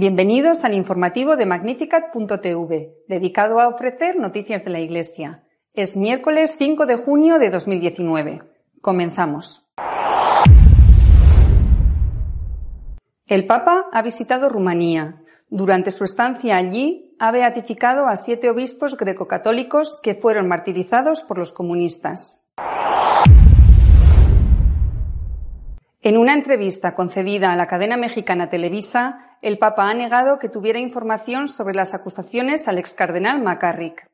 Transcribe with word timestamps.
Bienvenidos 0.00 0.64
al 0.64 0.72
informativo 0.72 1.36
de 1.36 1.44
Magnificat.tv, 1.44 3.04
dedicado 3.06 3.60
a 3.60 3.68
ofrecer 3.68 4.16
noticias 4.16 4.64
de 4.64 4.70
la 4.70 4.80
Iglesia. 4.80 5.44
Es 5.74 5.94
miércoles 5.94 6.54
5 6.56 6.86
de 6.86 6.96
junio 6.96 7.38
de 7.38 7.50
2019. 7.50 8.40
Comenzamos. 8.80 9.70
El 13.26 13.46
Papa 13.46 13.90
ha 13.92 14.00
visitado 14.00 14.48
Rumanía. 14.48 15.20
Durante 15.50 15.90
su 15.90 16.04
estancia 16.04 16.56
allí, 16.56 17.14
ha 17.18 17.30
beatificado 17.30 18.06
a 18.06 18.16
siete 18.16 18.48
obispos 18.48 18.96
grecocatólicos 18.96 20.00
que 20.02 20.14
fueron 20.14 20.48
martirizados 20.48 21.20
por 21.20 21.36
los 21.36 21.52
comunistas. 21.52 22.48
En 26.00 26.16
una 26.16 26.32
entrevista 26.32 26.94
concedida 26.94 27.52
a 27.52 27.56
la 27.56 27.66
cadena 27.66 27.98
mexicana 27.98 28.48
Televisa, 28.48 29.26
el 29.42 29.58
Papa 29.58 29.88
ha 29.88 29.94
negado 29.94 30.38
que 30.38 30.50
tuviera 30.50 30.78
información 30.78 31.48
sobre 31.48 31.74
las 31.74 31.94
acusaciones 31.94 32.68
al 32.68 32.78
ex 32.78 32.94
cardenal 32.94 33.42
McCarrick. 33.42 34.06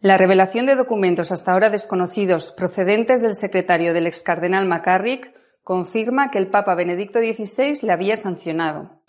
La 0.00 0.16
revelación 0.16 0.66
de 0.66 0.76
documentos 0.76 1.32
hasta 1.32 1.52
ahora 1.52 1.70
desconocidos 1.70 2.52
procedentes 2.52 3.22
del 3.22 3.34
secretario 3.34 3.94
del 3.94 4.06
ex 4.06 4.22
cardenal 4.22 4.66
McCarrick 4.66 5.32
confirma 5.64 6.30
que 6.30 6.38
el 6.38 6.48
Papa 6.48 6.74
Benedicto 6.74 7.20
XVI 7.20 7.84
le 7.86 7.92
había 7.92 8.16
sancionado. 8.16 9.00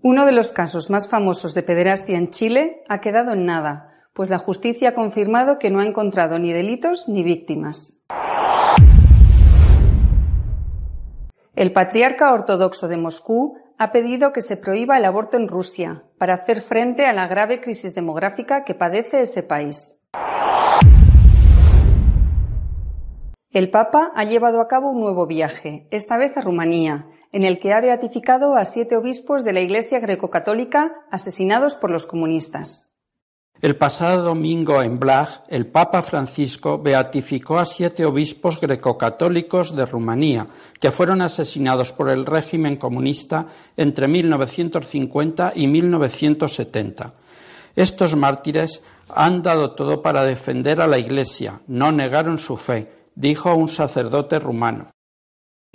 Uno 0.00 0.24
de 0.24 0.32
los 0.32 0.52
casos 0.52 0.90
más 0.90 1.08
famosos 1.08 1.54
de 1.54 1.62
pederastia 1.62 2.16
en 2.16 2.30
Chile 2.30 2.82
ha 2.88 3.00
quedado 3.00 3.32
en 3.32 3.44
nada, 3.44 3.92
pues 4.14 4.30
la 4.30 4.38
justicia 4.38 4.90
ha 4.90 4.94
confirmado 4.94 5.58
que 5.58 5.70
no 5.70 5.80
ha 5.80 5.86
encontrado 5.86 6.38
ni 6.38 6.52
delitos 6.52 7.08
ni 7.08 7.22
víctimas. 7.22 8.04
El 11.58 11.72
patriarca 11.72 12.32
ortodoxo 12.32 12.86
de 12.86 12.96
Moscú 12.96 13.58
ha 13.78 13.90
pedido 13.90 14.32
que 14.32 14.42
se 14.42 14.56
prohíba 14.56 14.96
el 14.96 15.04
aborto 15.04 15.36
en 15.36 15.48
Rusia 15.48 16.04
para 16.16 16.34
hacer 16.34 16.60
frente 16.60 17.04
a 17.04 17.12
la 17.12 17.26
grave 17.26 17.60
crisis 17.60 17.96
demográfica 17.96 18.62
que 18.62 18.76
padece 18.76 19.22
ese 19.22 19.42
país. 19.42 20.00
El 23.50 23.70
Papa 23.72 24.12
ha 24.14 24.22
llevado 24.22 24.60
a 24.60 24.68
cabo 24.68 24.92
un 24.92 25.00
nuevo 25.00 25.26
viaje, 25.26 25.88
esta 25.90 26.16
vez 26.16 26.36
a 26.36 26.42
Rumanía, 26.42 27.08
en 27.32 27.42
el 27.42 27.58
que 27.58 27.72
ha 27.72 27.80
beatificado 27.80 28.54
a 28.54 28.64
siete 28.64 28.96
obispos 28.96 29.42
de 29.42 29.52
la 29.52 29.60
Iglesia 29.60 29.98
greco-católica 29.98 30.92
asesinados 31.10 31.74
por 31.74 31.90
los 31.90 32.06
comunistas. 32.06 32.96
El 33.60 33.74
pasado 33.74 34.22
domingo 34.22 34.80
en 34.84 35.00
Blag, 35.00 35.42
el 35.48 35.66
Papa 35.66 36.02
Francisco 36.02 36.78
beatificó 36.78 37.58
a 37.58 37.64
siete 37.64 38.04
obispos 38.04 38.60
grecocatólicos 38.60 39.74
de 39.74 39.84
Rumanía, 39.84 40.46
que 40.78 40.92
fueron 40.92 41.22
asesinados 41.22 41.92
por 41.92 42.08
el 42.08 42.24
régimen 42.24 42.76
comunista 42.76 43.48
entre 43.76 44.06
1950 44.06 45.54
y 45.56 45.66
1970. 45.66 47.14
Estos 47.74 48.14
mártires 48.14 48.80
han 49.12 49.42
dado 49.42 49.72
todo 49.72 50.02
para 50.02 50.22
defender 50.22 50.80
a 50.80 50.86
la 50.86 50.98
Iglesia, 50.98 51.60
no 51.66 51.90
negaron 51.90 52.38
su 52.38 52.56
fe, 52.56 52.92
dijo 53.16 53.52
un 53.56 53.66
sacerdote 53.66 54.38
rumano. 54.38 54.92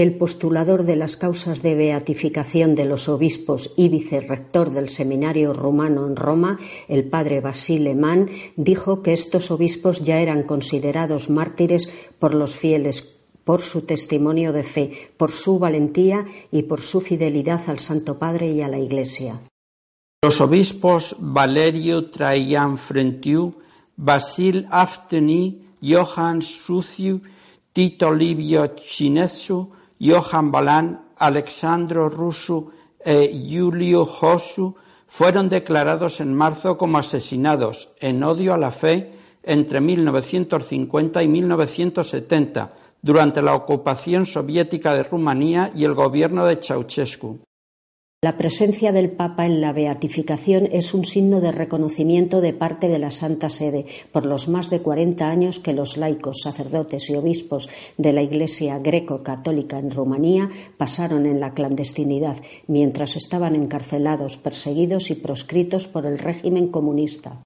El 0.04 0.16
postulador 0.16 0.84
de 0.84 0.98
las 0.98 1.16
causas 1.16 1.62
de 1.62 1.76
beatificación 1.76 2.76
de 2.76 2.84
los 2.84 3.08
obispos 3.08 3.74
y 3.78 3.88
vicerrector 3.88 4.74
del 4.74 4.90
seminario 4.90 5.54
rumano 5.54 6.06
en 6.06 6.18
Roma, 6.18 6.60
el 6.90 7.06
padre 7.06 7.40
Basile 7.40 7.96
Mann, 7.96 8.30
dijo 8.58 9.02
que 9.02 9.14
estos 9.14 9.50
obispos 9.50 10.04
ya 10.04 10.20
eran 10.20 10.44
considerados 10.44 11.30
mártires 11.30 11.90
por 12.20 12.34
los 12.34 12.58
fieles 12.58 13.18
por 13.46 13.62
su 13.62 13.86
testimonio 13.86 14.52
de 14.52 14.64
fe, 14.64 14.92
por 15.16 15.32
su 15.32 15.58
valentía 15.58 16.26
y 16.52 16.64
por 16.64 16.82
su 16.82 17.00
fidelidad 17.00 17.62
al 17.68 17.80
Santo 17.80 18.20
Padre 18.20 18.52
y 18.52 18.62
a 18.62 18.68
la 18.68 18.80
Iglesia. 18.80 19.40
Los 20.22 20.42
obispos 20.42 21.16
Valerio 21.18 22.12
Traian 22.12 22.78
Frentiu, 22.78 23.54
Basil 23.96 24.68
Afteni, 24.70 25.62
Johann 25.82 26.42
Suciu, 26.42 27.22
Tito 27.72 28.14
Livio 28.14 28.70
Cinesu, 28.78 29.72
Johann 30.04 30.52
Balan, 30.52 31.14
Alexandro 31.18 32.10
Rusu 32.10 32.72
e 33.00 33.32
Julio 33.48 34.06
Josu 34.06 34.76
fueron 35.08 35.48
declarados 35.48 36.20
en 36.20 36.34
marzo 36.34 36.78
como 36.78 36.98
asesinados 36.98 37.90
en 38.02 38.22
odio 38.24 38.54
a 38.54 38.58
la 38.58 38.72
fe 38.72 39.14
entre 39.44 39.80
1950 39.80 41.24
y 41.24 41.28
1970 41.28 42.74
durante 43.02 43.42
la 43.42 43.56
ocupación 43.56 44.26
soviética 44.26 44.94
de 44.94 45.04
Rumanía 45.04 45.72
y 45.76 45.86
el 45.86 45.94
gobierno 45.94 46.46
de 46.46 46.58
Ceausescu. 46.58 47.40
La 48.24 48.38
presencia 48.38 48.94
del 48.94 49.12
Papa 49.12 49.46
en 49.46 49.60
la 49.60 49.74
beatificación 49.74 50.70
es 50.72 50.94
un 50.94 51.04
signo 51.04 51.42
de 51.42 51.52
reconocimiento 51.52 52.40
de 52.40 52.54
parte 52.54 52.88
de 52.88 52.98
la 52.98 53.12
Santa 53.12 53.50
Sede 53.50 53.86
por 54.14 54.26
los 54.26 54.48
más 54.48 54.70
de 54.70 54.80
40 54.80 55.30
años 55.30 55.60
que 55.60 55.74
los 55.74 55.98
laicos, 55.98 56.40
sacerdotes 56.42 57.10
y 57.10 57.16
obispos 57.16 57.68
de 57.98 58.14
la 58.14 58.22
Iglesia 58.22 58.80
greco-católica 58.80 59.78
en 59.78 59.92
Rumanía 59.92 60.50
pasaron 60.78 61.26
en 61.26 61.42
la 61.42 61.54
clandestinidad 61.54 62.38
mientras 62.66 63.18
estaban 63.18 63.56
encarcelados, 63.56 64.38
perseguidos 64.38 65.12
y 65.12 65.16
proscritos 65.16 65.90
por 65.90 66.06
el 66.06 66.18
régimen 66.18 66.70
comunista. 66.70 67.44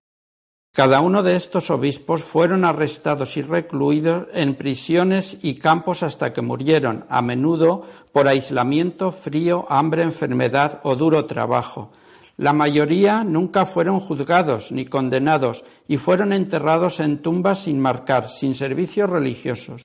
Cada 0.77 1.01
uno 1.01 1.23
de 1.23 1.35
estos 1.35 1.71
obispos 1.71 2.21
fueron 2.21 2.63
arrestados 2.63 3.35
y 3.35 3.41
recluidos 3.41 4.27
en 4.31 4.53
prisiones 4.53 5.35
y 5.41 5.55
campos 5.55 6.03
hasta 6.03 6.33
que 6.33 6.43
murieron, 6.43 7.03
a 7.09 7.23
menudo 7.23 7.81
por 8.11 8.27
aislamiento, 8.27 9.11
frío, 9.11 9.65
hambre, 9.69 10.03
enfermedad 10.03 10.79
o 10.83 10.95
duro 10.95 11.25
trabajo. 11.25 11.89
La 12.37 12.53
mayoría 12.53 13.23
nunca 13.23 13.65
fueron 13.65 13.99
juzgados 13.99 14.71
ni 14.71 14.85
condenados 14.85 15.65
y 15.87 15.97
fueron 15.97 16.31
enterrados 16.31 16.99
en 16.99 17.23
tumbas 17.23 17.63
sin 17.63 17.79
marcar, 17.79 18.29
sin 18.29 18.53
servicios 18.53 19.09
religiosos. 19.09 19.81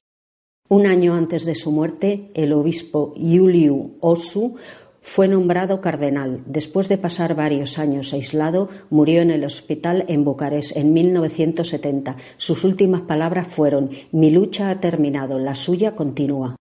Un 0.69 0.87
año 0.87 1.15
antes 1.15 1.47
de 1.47 1.55
su 1.55 1.73
muerte, 1.73 2.31
el 2.35 2.53
obispo 2.53 3.15
Iuliu 3.17 3.97
Osu 4.01 4.57
fue 5.03 5.29
nombrado 5.29 5.81
cardenal. 5.81 6.43
Después 6.47 6.89
de 6.89 6.97
pasar 6.97 7.35
varios 7.35 7.79
años 7.79 8.13
aislado, 8.13 8.69
murió 8.89 9.21
en 9.21 9.31
el 9.31 9.45
hospital 9.45 10.05
en 10.09 10.25
Bucarest 10.25 10.77
en 10.77 10.93
1970. 10.93 12.17
Sus 12.39 12.65
últimas 12.65 13.03
palabras 13.03 13.49
fueron 13.49 13.91
Mi 14.12 14.31
lucha 14.31 14.71
ha 14.71 14.81
terminado, 14.81 15.39
la 15.39 15.55
suya 15.55 15.95
continúa. 15.95 16.57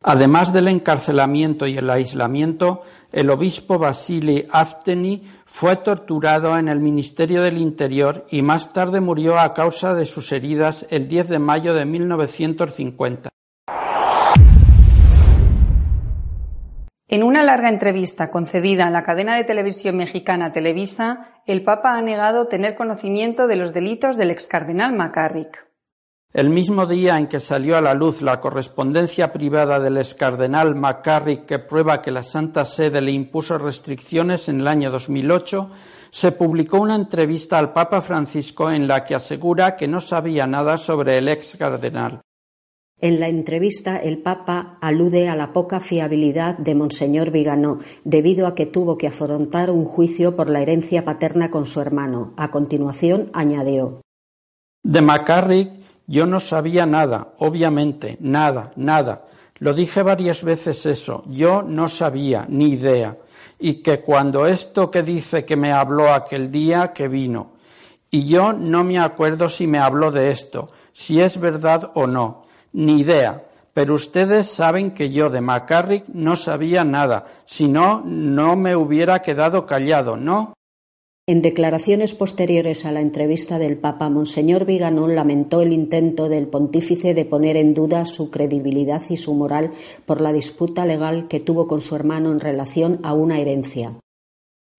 Además 0.00 0.52
del 0.52 0.68
encarcelamiento 0.68 1.66
y 1.66 1.76
el 1.76 1.90
aislamiento, 1.90 2.82
el 3.10 3.30
obispo 3.30 3.78
Basili 3.78 4.46
Afteni 4.50 5.24
fue 5.44 5.74
torturado 5.76 6.56
en 6.56 6.68
el 6.68 6.78
Ministerio 6.78 7.42
del 7.42 7.58
Interior 7.58 8.24
y 8.30 8.42
más 8.42 8.72
tarde 8.72 9.00
murió 9.00 9.40
a 9.40 9.54
causa 9.54 9.94
de 9.94 10.06
sus 10.06 10.30
heridas 10.30 10.86
el 10.90 11.08
10 11.08 11.28
de 11.28 11.38
mayo 11.40 11.74
de 11.74 11.84
1950. 11.84 13.30
En 17.10 17.22
una 17.22 17.42
larga 17.42 17.70
entrevista 17.70 18.30
concedida 18.30 18.86
a 18.86 18.90
la 18.90 19.02
cadena 19.02 19.34
de 19.34 19.44
televisión 19.44 19.96
mexicana 19.96 20.52
Televisa, 20.52 21.40
el 21.46 21.64
Papa 21.64 21.96
ha 21.96 22.02
negado 22.02 22.48
tener 22.48 22.74
conocimiento 22.74 23.46
de 23.46 23.56
los 23.56 23.72
delitos 23.72 24.18
del 24.18 24.30
ex 24.30 24.46
cardenal 24.46 24.92
McCarrick. 24.92 25.70
El 26.34 26.50
mismo 26.50 26.84
día 26.84 27.16
en 27.16 27.26
que 27.26 27.40
salió 27.40 27.78
a 27.78 27.80
la 27.80 27.94
luz 27.94 28.20
la 28.20 28.40
correspondencia 28.40 29.32
privada 29.32 29.80
del 29.80 29.96
ex 29.96 30.14
cardenal 30.14 30.74
McCarrick 30.74 31.46
que 31.46 31.58
prueba 31.58 32.02
que 32.02 32.10
la 32.10 32.22
Santa 32.22 32.66
Sede 32.66 33.00
le 33.00 33.12
impuso 33.12 33.56
restricciones 33.56 34.50
en 34.50 34.60
el 34.60 34.68
año 34.68 34.90
2008, 34.90 35.70
se 36.10 36.32
publicó 36.32 36.78
una 36.78 36.94
entrevista 36.94 37.58
al 37.58 37.72
Papa 37.72 38.02
Francisco 38.02 38.70
en 38.70 38.86
la 38.86 39.06
que 39.06 39.14
asegura 39.14 39.74
que 39.74 39.88
no 39.88 40.02
sabía 40.02 40.46
nada 40.46 40.76
sobre 40.76 41.16
el 41.16 41.28
ex 41.28 41.56
cardenal. 41.56 42.20
En 43.00 43.20
la 43.20 43.28
entrevista, 43.28 43.96
el 43.96 44.18
Papa 44.18 44.76
alude 44.80 45.28
a 45.28 45.36
la 45.36 45.52
poca 45.52 45.78
fiabilidad 45.78 46.58
de 46.58 46.74
Monseñor 46.74 47.30
Viganó, 47.30 47.78
debido 48.02 48.48
a 48.48 48.56
que 48.56 48.66
tuvo 48.66 48.98
que 48.98 49.06
afrontar 49.06 49.70
un 49.70 49.84
juicio 49.84 50.34
por 50.34 50.50
la 50.50 50.62
herencia 50.62 51.04
paterna 51.04 51.48
con 51.48 51.64
su 51.64 51.80
hermano. 51.80 52.32
A 52.36 52.50
continuación, 52.50 53.30
añadió. 53.32 54.00
De 54.82 55.00
McCarrick 55.00 55.70
yo 56.08 56.26
no 56.26 56.40
sabía 56.40 56.86
nada, 56.86 57.34
obviamente, 57.38 58.16
nada, 58.20 58.72
nada. 58.74 59.26
Lo 59.60 59.74
dije 59.74 60.02
varias 60.02 60.42
veces 60.42 60.84
eso, 60.84 61.22
yo 61.28 61.62
no 61.62 61.88
sabía, 61.88 62.46
ni 62.48 62.70
idea. 62.70 63.16
Y 63.60 63.74
que 63.74 64.00
cuando 64.00 64.46
esto 64.48 64.90
que 64.90 65.04
dice 65.04 65.44
que 65.44 65.56
me 65.56 65.70
habló 65.70 66.12
aquel 66.12 66.50
día 66.50 66.92
que 66.92 67.06
vino, 67.06 67.52
y 68.10 68.26
yo 68.26 68.52
no 68.52 68.82
me 68.82 68.98
acuerdo 68.98 69.48
si 69.48 69.68
me 69.68 69.78
habló 69.78 70.10
de 70.10 70.32
esto, 70.32 70.68
si 70.92 71.20
es 71.20 71.38
verdad 71.38 71.92
o 71.94 72.08
no 72.08 72.47
ni 72.78 73.00
idea. 73.00 73.44
Pero 73.74 73.94
ustedes 73.94 74.46
saben 74.46 74.92
que 74.92 75.10
yo 75.10 75.30
de 75.30 75.40
McCarrick 75.40 76.04
no 76.08 76.36
sabía 76.36 76.84
nada. 76.84 77.26
Si 77.44 77.68
no, 77.68 78.02
no 78.04 78.56
me 78.56 78.76
hubiera 78.76 79.20
quedado 79.20 79.66
callado, 79.66 80.16
¿no? 80.16 80.54
En 81.26 81.42
declaraciones 81.42 82.14
posteriores 82.14 82.86
a 82.86 82.92
la 82.92 83.00
entrevista 83.00 83.58
del 83.58 83.76
Papa, 83.76 84.08
Monseñor 84.08 84.64
Viganón 84.64 85.14
lamentó 85.14 85.60
el 85.60 85.72
intento 85.72 86.28
del 86.28 86.46
pontífice 86.46 87.14
de 87.14 87.24
poner 87.24 87.56
en 87.56 87.74
duda 87.74 88.04
su 88.06 88.30
credibilidad 88.30 89.02
y 89.10 89.18
su 89.18 89.34
moral 89.34 89.72
por 90.06 90.20
la 90.20 90.32
disputa 90.32 90.86
legal 90.86 91.28
que 91.28 91.40
tuvo 91.40 91.66
con 91.66 91.80
su 91.80 91.94
hermano 91.96 92.32
en 92.32 92.40
relación 92.40 93.00
a 93.02 93.12
una 93.12 93.40
herencia. 93.40 93.98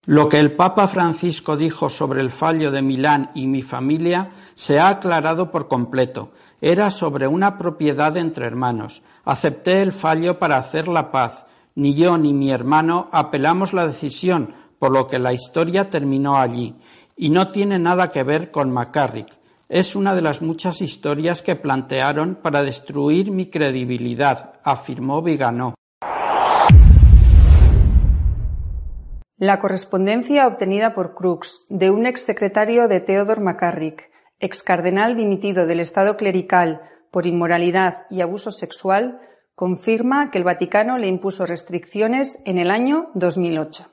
Lo 0.06 0.30
que 0.30 0.38
el 0.38 0.52
Papa 0.52 0.88
Francisco 0.88 1.58
dijo 1.58 1.90
sobre 1.90 2.22
el 2.22 2.30
fallo 2.30 2.70
de 2.70 2.80
Milán 2.80 3.30
y 3.34 3.46
mi 3.46 3.60
familia 3.60 4.32
se 4.54 4.80
ha 4.80 4.88
aclarado 4.88 5.50
por 5.50 5.68
completo. 5.68 6.32
Era 6.62 6.90
sobre 6.90 7.26
una 7.26 7.56
propiedad 7.56 8.16
entre 8.18 8.46
hermanos. 8.46 9.02
Acepté 9.24 9.80
el 9.80 9.92
fallo 9.92 10.38
para 10.38 10.58
hacer 10.58 10.88
la 10.88 11.10
paz. 11.10 11.46
Ni 11.74 11.94
yo 11.94 12.18
ni 12.18 12.34
mi 12.34 12.50
hermano 12.50 13.08
apelamos 13.12 13.72
la 13.72 13.86
decisión, 13.86 14.54
por 14.78 14.90
lo 14.90 15.06
que 15.06 15.18
la 15.18 15.32
historia 15.32 15.88
terminó 15.88 16.36
allí. 16.36 16.76
Y 17.16 17.30
no 17.30 17.50
tiene 17.50 17.78
nada 17.78 18.10
que 18.10 18.24
ver 18.24 18.50
con 18.50 18.70
McCarrick. 18.70 19.38
Es 19.70 19.96
una 19.96 20.14
de 20.14 20.20
las 20.20 20.42
muchas 20.42 20.82
historias 20.82 21.42
que 21.42 21.56
plantearon 21.56 22.34
para 22.34 22.62
destruir 22.62 23.30
mi 23.30 23.46
credibilidad, 23.46 24.54
afirmó 24.62 25.22
Viganó. 25.22 25.74
La 29.38 29.58
correspondencia 29.60 30.46
obtenida 30.46 30.92
por 30.92 31.14
Crooks 31.14 31.64
de 31.70 31.90
un 31.90 32.04
exsecretario 32.04 32.88
de 32.88 33.00
Theodore 33.00 33.40
McCarrick 33.40 34.09
ex 34.40 34.62
cardenal 34.62 35.16
dimitido 35.16 35.66
del 35.66 35.80
Estado 35.80 36.16
clerical 36.16 36.80
por 37.10 37.26
inmoralidad 37.26 38.06
y 38.10 38.20
abuso 38.20 38.50
sexual, 38.50 39.20
confirma 39.54 40.30
que 40.30 40.38
el 40.38 40.44
Vaticano 40.44 40.98
le 40.98 41.08
impuso 41.08 41.44
restricciones 41.46 42.38
en 42.46 42.58
el 42.58 42.70
año 42.70 43.10
2008. 43.14 43.86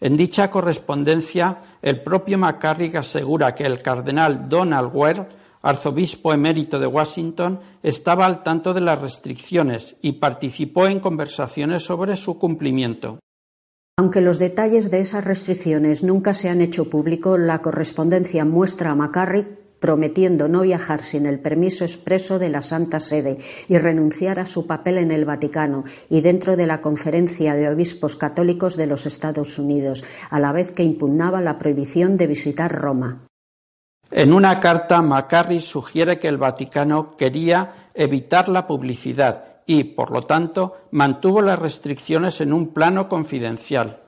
En 0.00 0.16
dicha 0.16 0.50
correspondencia, 0.50 1.58
el 1.82 2.02
propio 2.02 2.38
McCarrick 2.38 2.94
asegura 2.94 3.54
que 3.54 3.64
el 3.64 3.82
cardenal 3.82 4.48
Donald 4.48 4.90
Ware, 4.94 5.26
arzobispo 5.60 6.32
emérito 6.32 6.78
de 6.78 6.86
Washington, 6.86 7.60
estaba 7.82 8.24
al 8.24 8.42
tanto 8.42 8.72
de 8.72 8.80
las 8.80 8.98
restricciones 8.98 9.96
y 10.00 10.12
participó 10.12 10.86
en 10.86 11.00
conversaciones 11.00 11.82
sobre 11.82 12.16
su 12.16 12.38
cumplimiento. 12.38 13.18
Aunque 14.00 14.22
los 14.22 14.38
detalles 14.38 14.90
de 14.90 15.00
esas 15.00 15.26
restricciones 15.26 16.02
nunca 16.02 16.32
se 16.32 16.48
han 16.48 16.62
hecho 16.62 16.88
público, 16.88 17.36
la 17.36 17.58
correspondencia 17.58 18.46
muestra 18.46 18.92
a 18.92 18.94
McCarrick 18.94 19.46
prometiendo 19.78 20.48
no 20.48 20.62
viajar 20.62 21.02
sin 21.02 21.26
el 21.26 21.38
permiso 21.38 21.84
expreso 21.84 22.38
de 22.38 22.48
la 22.48 22.62
Santa 22.62 22.98
Sede 22.98 23.36
y 23.68 23.76
renunciar 23.76 24.40
a 24.40 24.46
su 24.46 24.66
papel 24.66 24.96
en 24.96 25.10
el 25.10 25.26
Vaticano 25.26 25.84
y 26.08 26.22
dentro 26.22 26.56
de 26.56 26.66
la 26.66 26.80
Conferencia 26.80 27.52
de 27.52 27.68
Obispos 27.68 28.16
Católicos 28.16 28.78
de 28.78 28.86
los 28.86 29.04
Estados 29.04 29.58
Unidos, 29.58 30.02
a 30.30 30.40
la 30.40 30.52
vez 30.52 30.72
que 30.72 30.82
impugnaba 30.82 31.42
la 31.42 31.58
prohibición 31.58 32.16
de 32.16 32.26
visitar 32.26 32.72
Roma. 32.72 33.26
En 34.10 34.32
una 34.32 34.60
carta, 34.60 35.02
McCarrick 35.02 35.60
sugiere 35.60 36.18
que 36.18 36.28
el 36.28 36.38
Vaticano 36.38 37.18
quería 37.18 37.90
evitar 37.92 38.48
la 38.48 38.66
publicidad 38.66 39.49
y, 39.70 39.84
por 39.84 40.10
lo 40.10 40.22
tanto, 40.22 40.74
mantuvo 40.90 41.42
las 41.42 41.56
restricciones 41.56 42.40
en 42.40 42.52
un 42.52 42.74
plano 42.74 43.08
confidencial. 43.08 44.02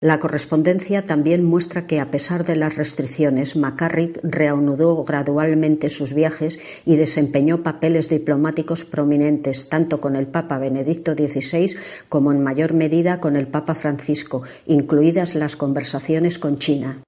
La 0.00 0.18
correspondencia 0.18 1.06
también 1.06 1.44
muestra 1.44 1.86
que, 1.86 2.00
a 2.00 2.10
pesar 2.10 2.44
de 2.44 2.56
las 2.56 2.74
restricciones, 2.74 3.54
McCarrick 3.54 4.18
reanudó 4.24 5.04
gradualmente 5.04 5.90
sus 5.90 6.12
viajes 6.12 6.58
y 6.84 6.96
desempeñó 6.96 7.62
papeles 7.62 8.08
diplomáticos 8.08 8.84
prominentes 8.84 9.68
tanto 9.68 10.00
con 10.00 10.16
el 10.16 10.26
Papa 10.26 10.58
Benedicto 10.58 11.14
XVI 11.14 11.76
como 12.08 12.32
en 12.32 12.42
mayor 12.42 12.72
medida 12.72 13.20
con 13.20 13.36
el 13.36 13.46
Papa 13.46 13.76
Francisco, 13.76 14.42
incluidas 14.66 15.36
las 15.36 15.54
conversaciones 15.54 16.40
con 16.40 16.58
China. 16.58 17.00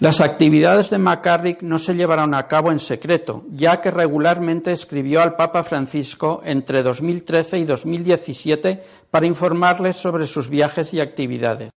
Las 0.00 0.20
actividades 0.20 0.90
de 0.90 0.98
McCarrick 0.98 1.62
no 1.62 1.76
se 1.76 1.92
llevaron 1.92 2.32
a 2.32 2.46
cabo 2.46 2.70
en 2.70 2.78
secreto, 2.78 3.44
ya 3.50 3.80
que 3.80 3.90
regularmente 3.90 4.70
escribió 4.70 5.20
al 5.20 5.34
Papa 5.34 5.64
Francisco 5.64 6.40
entre 6.44 6.84
2013 6.84 7.58
y 7.58 7.64
2017 7.64 8.80
para 9.10 9.26
informarles 9.26 9.96
sobre 9.96 10.26
sus 10.26 10.48
viajes 10.48 10.94
y 10.94 11.00
actividades. 11.00 11.70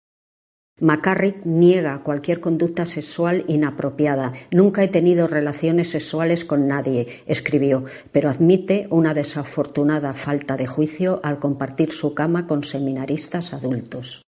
McCarrick 0.81 1.47
niega 1.47 2.03
cualquier 2.03 2.41
conducta 2.41 2.85
sexual 2.85 3.45
inapropiada. 3.49 4.35
Nunca 4.51 4.85
he 4.85 4.89
tenido 4.89 5.27
relaciones 5.27 5.91
sexuales 5.91 6.45
con 6.45 6.69
nadie, 6.69 7.23
escribió, 7.27 7.87
pero 8.13 8.29
admite 8.29 8.87
una 8.91 9.15
desafortunada 9.15 10.13
falta 10.13 10.59
de 10.59 10.67
juicio 10.67 11.21
al 11.23 11.39
compartir 11.39 11.91
su 11.91 12.13
cama 12.13 12.47
con 12.47 12.65
seminaristas 12.65 13.55
adultos. 13.55 14.21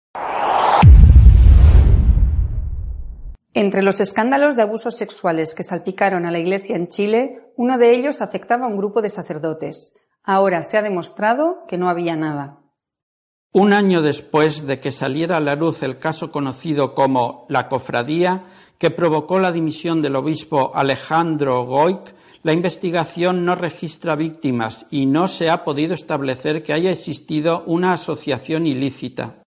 Entre 3.54 3.84
los 3.84 4.00
escándalos 4.00 4.56
de 4.56 4.62
abusos 4.62 4.96
sexuales 4.96 5.54
que 5.54 5.64
salpicaron 5.64 6.26
a 6.26 6.32
la 6.32 6.40
Iglesia 6.40 6.78
en 6.78 6.88
Chile, 6.88 7.52
uno 7.58 7.78
de 7.78 7.92
ellos 7.92 8.22
afectaba 8.22 8.66
a 8.66 8.70
un 8.70 8.78
grupo 8.78 9.02
de 9.02 9.10
sacerdotes. 9.10 9.96
Ahora 10.24 10.64
se 10.64 10.78
ha 10.78 10.82
demostrado 10.82 11.66
que 11.68 11.78
no 11.78 11.90
había 11.90 12.16
nada. 12.16 12.60
Un 13.52 13.74
año 13.74 14.02
después 14.02 14.66
de 14.66 14.80
que 14.80 14.94
saliera 14.94 15.36
a 15.36 15.42
la 15.42 15.56
luz 15.56 15.84
el 15.84 15.98
caso 15.98 16.32
conocido 16.32 16.96
como 16.96 17.46
la 17.50 17.68
cofradía, 17.68 18.46
que 18.78 18.90
provocó 18.90 19.40
la 19.40 19.52
dimisión 19.52 20.02
del 20.02 20.16
obispo 20.16 20.72
Alejandro 20.74 21.66
Goic, 21.66 22.16
la 22.44 22.54
investigación 22.54 23.44
no 23.44 23.56
registra 23.56 24.16
víctimas 24.16 24.86
y 24.90 25.06
no 25.06 25.28
se 25.28 25.50
ha 25.50 25.66
podido 25.66 25.94
establecer 25.94 26.64
que 26.64 26.72
haya 26.72 26.90
existido 26.90 27.64
una 27.68 27.94
asociación 27.94 28.66
ilícita. 28.66 29.41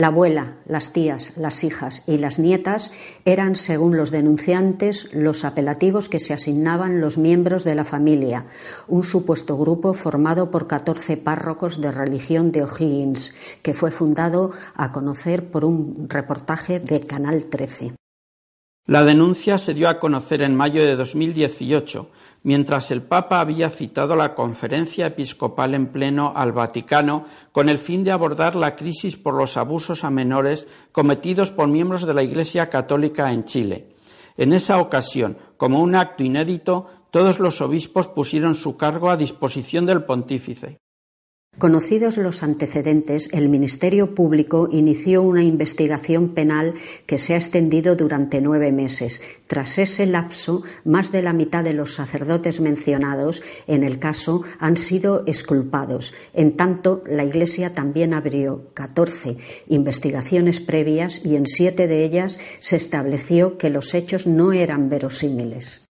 La 0.00 0.08
abuela, 0.08 0.58
las 0.68 0.92
tías, 0.92 1.32
las 1.36 1.64
hijas 1.64 2.04
y 2.06 2.18
las 2.18 2.38
nietas 2.38 2.92
eran, 3.24 3.56
según 3.56 3.96
los 3.96 4.12
denunciantes, 4.12 5.12
los 5.12 5.44
apelativos 5.44 6.08
que 6.08 6.20
se 6.20 6.32
asignaban 6.32 7.00
los 7.00 7.18
miembros 7.18 7.64
de 7.64 7.74
la 7.74 7.84
familia, 7.84 8.44
un 8.86 9.02
supuesto 9.02 9.58
grupo 9.58 9.94
formado 9.94 10.52
por 10.52 10.68
catorce 10.68 11.16
párrocos 11.16 11.80
de 11.80 11.90
religión 11.90 12.52
de 12.52 12.62
O'Higgins, 12.62 13.34
que 13.62 13.74
fue 13.74 13.90
fundado 13.90 14.52
a 14.76 14.92
conocer 14.92 15.50
por 15.50 15.64
un 15.64 16.06
reportaje 16.08 16.78
de 16.78 17.00
Canal 17.00 17.46
13. 17.46 17.94
La 18.88 19.04
denuncia 19.04 19.58
se 19.58 19.74
dio 19.74 19.86
a 19.90 19.98
conocer 19.98 20.40
en 20.40 20.56
mayo 20.56 20.82
de 20.82 20.96
2018 20.96 22.10
mientras 22.42 22.90
el 22.90 23.02
Papa 23.02 23.38
había 23.38 23.68
citado 23.68 24.16
la 24.16 24.34
conferencia 24.34 25.08
episcopal 25.08 25.74
en 25.74 25.88
pleno 25.88 26.32
al 26.34 26.52
Vaticano 26.52 27.26
con 27.52 27.68
el 27.68 27.76
fin 27.76 28.02
de 28.02 28.12
abordar 28.12 28.56
la 28.56 28.76
crisis 28.76 29.18
por 29.18 29.34
los 29.34 29.58
abusos 29.58 30.04
a 30.04 30.10
menores 30.10 30.68
cometidos 30.90 31.50
por 31.50 31.68
miembros 31.68 32.06
de 32.06 32.14
la 32.14 32.22
Iglesia 32.22 32.70
Católica 32.70 33.30
en 33.30 33.44
Chile. 33.44 33.94
En 34.38 34.54
esa 34.54 34.78
ocasión, 34.78 35.36
como 35.58 35.82
un 35.82 35.94
acto 35.94 36.22
inédito, 36.22 36.86
todos 37.10 37.40
los 37.40 37.60
obispos 37.60 38.08
pusieron 38.08 38.54
su 38.54 38.78
cargo 38.78 39.10
a 39.10 39.18
disposición 39.18 39.84
del 39.84 40.04
pontífice. 40.04 40.78
Conocidos 41.58 42.16
los 42.18 42.44
antecedentes, 42.44 43.28
el 43.32 43.48
Ministerio 43.48 44.14
Público 44.14 44.68
inició 44.70 45.22
una 45.22 45.42
investigación 45.42 46.28
penal 46.28 46.74
que 47.04 47.18
se 47.18 47.34
ha 47.34 47.36
extendido 47.36 47.96
durante 47.96 48.40
nueve 48.40 48.70
meses. 48.70 49.20
Tras 49.48 49.76
ese 49.78 50.06
lapso, 50.06 50.62
más 50.84 51.10
de 51.10 51.20
la 51.20 51.32
mitad 51.32 51.64
de 51.64 51.72
los 51.72 51.94
sacerdotes 51.94 52.60
mencionados 52.60 53.42
en 53.66 53.82
el 53.82 53.98
caso 53.98 54.44
han 54.60 54.76
sido 54.76 55.24
exculpados. 55.26 56.14
En 56.32 56.56
tanto, 56.56 57.02
la 57.08 57.24
Iglesia 57.24 57.74
también 57.74 58.14
abrió 58.14 58.66
catorce 58.72 59.36
investigaciones 59.66 60.60
previas 60.60 61.24
y 61.24 61.34
en 61.34 61.46
siete 61.46 61.88
de 61.88 62.04
ellas 62.04 62.38
se 62.60 62.76
estableció 62.76 63.58
que 63.58 63.70
los 63.70 63.94
hechos 63.94 64.28
no 64.28 64.52
eran 64.52 64.88
verosímiles. 64.88 65.87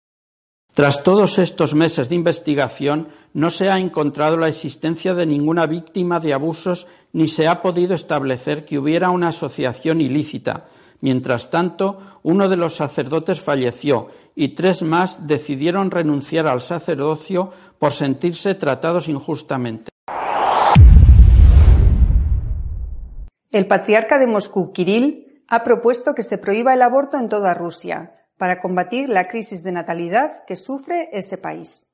Tras 0.76 1.02
todos 1.02 1.38
estos 1.38 1.74
meses 1.74 2.10
de 2.10 2.16
investigación, 2.16 3.08
no 3.32 3.48
se 3.48 3.70
ha 3.70 3.78
encontrado 3.78 4.36
la 4.36 4.48
existencia 4.48 5.14
de 5.14 5.24
ninguna 5.24 5.64
víctima 5.64 6.20
de 6.20 6.34
abusos 6.34 6.86
ni 7.14 7.28
se 7.28 7.48
ha 7.48 7.62
podido 7.62 7.94
establecer 7.94 8.66
que 8.66 8.78
hubiera 8.78 9.08
una 9.08 9.28
asociación 9.28 10.02
ilícita. 10.02 10.66
Mientras 11.00 11.48
tanto, 11.48 12.18
uno 12.24 12.50
de 12.50 12.58
los 12.58 12.76
sacerdotes 12.76 13.40
falleció 13.40 14.08
y 14.34 14.48
tres 14.48 14.82
más 14.82 15.26
decidieron 15.26 15.90
renunciar 15.90 16.46
al 16.46 16.60
sacerdocio 16.60 17.52
por 17.78 17.92
sentirse 17.92 18.54
tratados 18.54 19.08
injustamente. 19.08 19.88
El 23.50 23.66
patriarca 23.66 24.18
de 24.18 24.26
Moscú, 24.26 24.74
Kirill, 24.74 25.42
ha 25.48 25.64
propuesto 25.64 26.12
que 26.12 26.22
se 26.22 26.36
prohíba 26.36 26.74
el 26.74 26.82
aborto 26.82 27.16
en 27.16 27.30
toda 27.30 27.54
Rusia 27.54 28.15
para 28.38 28.60
combatir 28.60 29.08
la 29.08 29.28
crisis 29.28 29.62
de 29.62 29.72
natalidad 29.72 30.44
que 30.46 30.56
sufre 30.56 31.08
ese 31.12 31.38
país. 31.38 31.88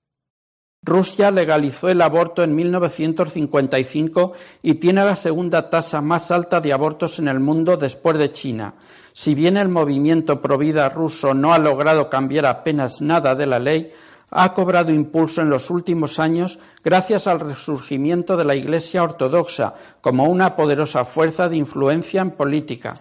Rusia 0.84 1.30
legalizó 1.30 1.88
el 1.88 2.02
aborto 2.02 2.42
en 2.42 2.56
1955 2.56 4.32
y 4.62 4.74
tiene 4.74 5.04
la 5.04 5.14
segunda 5.14 5.70
tasa 5.70 6.00
más 6.00 6.32
alta 6.32 6.60
de 6.60 6.72
abortos 6.72 7.20
en 7.20 7.28
el 7.28 7.38
mundo 7.38 7.76
después 7.76 8.18
de 8.18 8.32
China. 8.32 8.74
Si 9.12 9.36
bien 9.36 9.56
el 9.56 9.68
movimiento 9.68 10.42
provida 10.42 10.88
ruso 10.88 11.34
no 11.34 11.52
ha 11.52 11.58
logrado 11.58 12.10
cambiar 12.10 12.46
apenas 12.46 13.00
nada 13.00 13.36
de 13.36 13.46
la 13.46 13.60
ley, 13.60 13.92
ha 14.30 14.54
cobrado 14.54 14.90
impulso 14.90 15.42
en 15.42 15.50
los 15.50 15.70
últimos 15.70 16.18
años 16.18 16.58
gracias 16.82 17.28
al 17.28 17.38
resurgimiento 17.38 18.36
de 18.36 18.44
la 18.44 18.56
Iglesia 18.56 19.04
ortodoxa 19.04 19.74
como 20.00 20.24
una 20.24 20.56
poderosa 20.56 21.04
fuerza 21.04 21.48
de 21.48 21.58
influencia 21.58 22.22
en 22.22 22.32
política. 22.32 22.94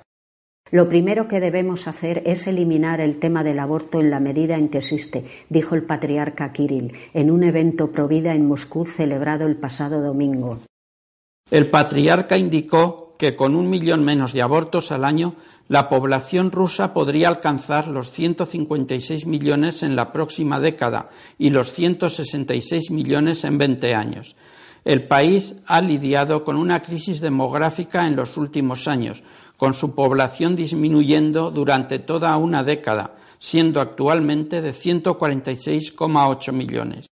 Lo 0.71 0.87
primero 0.87 1.27
que 1.27 1.41
debemos 1.41 1.89
hacer 1.89 2.23
es 2.25 2.47
eliminar 2.47 3.01
el 3.01 3.19
tema 3.19 3.43
del 3.43 3.59
aborto 3.59 3.99
en 3.99 4.09
la 4.09 4.21
medida 4.21 4.55
en 4.57 4.69
que 4.69 4.77
existe, 4.77 5.25
dijo 5.49 5.75
el 5.75 5.83
patriarca 5.83 6.53
Kirill 6.53 6.93
en 7.13 7.29
un 7.29 7.43
evento 7.43 7.91
provida 7.91 8.33
en 8.33 8.47
Moscú 8.47 8.85
celebrado 8.85 9.47
el 9.47 9.57
pasado 9.57 10.01
domingo. 10.01 10.59
El 11.49 11.69
patriarca 11.69 12.37
indicó 12.37 13.15
que 13.19 13.35
con 13.35 13.55
un 13.55 13.69
millón 13.69 14.05
menos 14.05 14.31
de 14.31 14.41
abortos 14.41 14.93
al 14.93 15.03
año, 15.03 15.35
la 15.67 15.89
población 15.89 16.51
rusa 16.51 16.93
podría 16.93 17.27
alcanzar 17.27 17.87
los 17.87 18.09
156 18.11 19.25
millones 19.25 19.83
en 19.83 19.97
la 19.97 20.13
próxima 20.13 20.61
década 20.61 21.09
y 21.37 21.49
los 21.49 21.73
166 21.73 22.91
millones 22.91 23.43
en 23.43 23.57
20 23.57 23.93
años. 23.93 24.37
El 24.83 25.07
país 25.07 25.55
ha 25.67 25.81
lidiado 25.81 26.43
con 26.43 26.55
una 26.55 26.81
crisis 26.81 27.21
demográfica 27.21 28.07
en 28.07 28.15
los 28.15 28.37
últimos 28.37 28.87
años, 28.87 29.21
con 29.61 29.75
su 29.75 29.93
población 29.93 30.55
disminuyendo 30.55 31.51
durante 31.51 31.99
toda 31.99 32.35
una 32.37 32.63
década, 32.63 33.13
siendo 33.37 33.79
actualmente 33.79 34.59
de 34.59 34.71
146,8 34.73 36.51
millones. 36.51 37.10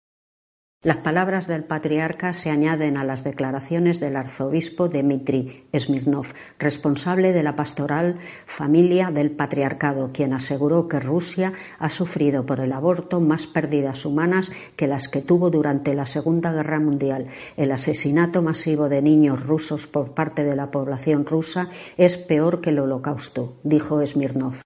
Las 0.86 0.98
palabras 0.98 1.48
del 1.48 1.64
patriarca 1.64 2.36
se 2.36 2.52
añaden 2.52 2.96
a 2.98 3.04
las 3.04 3.24
declaraciones 3.24 4.00
del 4.00 4.16
arzobispo 4.16 4.88
Dmitry 4.88 5.64
Smirnov, 5.76 6.28
responsable 6.60 7.34
de 7.34 7.42
la 7.42 7.56
pastoral 7.56 8.20
familia 8.46 9.10
del 9.10 9.32
patriarcado, 9.32 10.12
quien 10.14 10.32
aseguró 10.32 10.88
que 10.88 11.00
Rusia 11.00 11.54
ha 11.80 11.90
sufrido 11.90 12.46
por 12.46 12.60
el 12.60 12.72
aborto 12.72 13.20
más 13.20 13.48
pérdidas 13.48 14.06
humanas 14.06 14.52
que 14.76 14.86
las 14.86 15.08
que 15.08 15.24
tuvo 15.24 15.50
durante 15.50 15.96
la 15.96 16.06
Segunda 16.06 16.54
Guerra 16.54 16.80
Mundial. 16.80 17.26
El 17.58 17.72
asesinato 17.72 18.44
masivo 18.44 18.88
de 18.88 19.02
niños 19.02 19.44
rusos 19.44 19.88
por 19.88 20.14
parte 20.14 20.44
de 20.44 20.56
la 20.56 20.70
población 20.70 21.26
rusa 21.26 21.68
es 21.98 22.16
peor 22.16 22.62
que 22.62 22.70
el 22.70 22.78
holocausto, 22.78 23.58
dijo 23.64 24.06
Smirnov. 24.06 24.62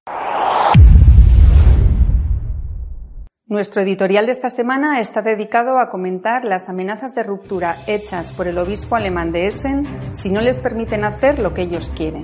Nuestro 3.49 3.81
editorial 3.81 4.27
de 4.27 4.31
esta 4.31 4.51
semana 4.51 4.99
está 4.99 5.23
dedicado 5.23 5.79
a 5.79 5.89
comentar 5.89 6.45
las 6.45 6.69
amenazas 6.69 7.15
de 7.15 7.23
ruptura 7.23 7.77
hechas 7.87 8.31
por 8.31 8.47
el 8.47 8.59
obispo 8.59 8.95
alemán 8.95 9.31
de 9.31 9.47
Essen 9.47 9.87
si 10.11 10.29
no 10.29 10.39
les 10.39 10.57
permiten 10.57 11.03
hacer 11.03 11.39
lo 11.39 11.51
que 11.55 11.63
ellos 11.63 11.91
quieren. 11.95 12.21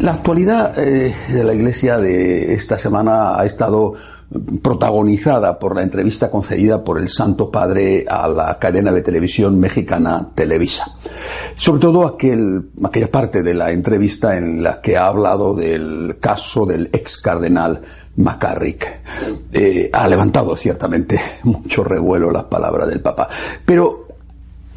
La 0.00 0.12
actualidad 0.14 0.72
eh, 0.78 1.14
de 1.28 1.44
la 1.44 1.52
Iglesia 1.52 1.98
de 1.98 2.54
esta 2.54 2.78
semana 2.78 3.38
ha 3.38 3.44
estado 3.44 3.92
protagonizada 4.62 5.58
por 5.58 5.74
la 5.74 5.82
entrevista 5.82 6.30
concedida 6.30 6.84
por 6.84 6.98
el 6.98 7.08
Santo 7.08 7.50
Padre 7.50 8.04
a 8.08 8.28
la 8.28 8.58
cadena 8.58 8.92
de 8.92 9.02
televisión 9.02 9.58
mexicana 9.58 10.28
Televisa. 10.34 10.86
Sobre 11.56 11.80
todo 11.80 12.06
aquel, 12.06 12.68
aquella 12.84 13.10
parte 13.10 13.42
de 13.42 13.54
la 13.54 13.70
entrevista 13.70 14.36
en 14.36 14.62
la 14.62 14.82
que 14.82 14.96
ha 14.96 15.06
hablado 15.06 15.54
del 15.54 16.18
caso 16.20 16.66
del 16.66 16.90
ex 16.92 17.18
cardenal 17.18 17.80
McCarrick. 18.16 19.00
Eh, 19.52 19.88
ha 19.92 20.06
levantado 20.06 20.54
ciertamente 20.56 21.18
mucho 21.44 21.82
revuelo 21.82 22.30
las 22.30 22.44
palabras 22.44 22.88
del 22.88 23.00
Papa. 23.00 23.28
Pero 23.64 24.08